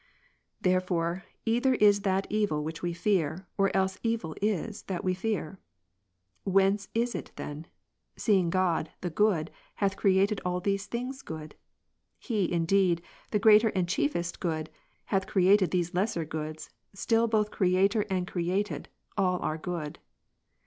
Therefore 0.59 1.25
either 1.45 1.75
is 1.75 2.01
that 2.01 2.25
evil 2.27 2.63
which 2.63 2.81
we 2.81 2.91
fear, 2.91 3.45
or 3.55 3.69
else 3.77 3.99
evil 4.01 4.35
is, 4.41 4.81
that 4.85 5.03
we 5.03 5.13
fear. 5.13 5.59
Whence 6.43 6.87
is 6.95 7.13
it 7.13 7.31
then? 7.35 7.67
seeing 8.17 8.49
God, 8.49 8.89
the 9.01 9.11
Good, 9.11 9.51
hath 9.75 9.95
created 9.97 10.41
all 10.43 10.59
these 10.59 10.87
things 10.87 11.21
good. 11.21 11.53
He 12.17 12.51
indeed, 12.51 13.03
the 13.29 13.37
greater 13.37 13.69
and 13.75 13.87
chiefest 13.87 14.39
Good, 14.39 14.71
hath 15.05 15.27
created 15.27 15.69
these 15.69 15.93
lesser 15.93 16.25
goods; 16.25 16.71
still 16.95 17.27
both 17.27 17.51
Creator 17.51 18.03
and 18.09 18.25
created, 18.27 18.89
all 19.17 19.37
are 19.43 19.59
good. 19.59 19.99